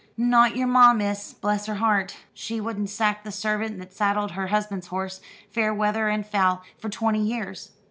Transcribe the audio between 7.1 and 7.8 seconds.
years.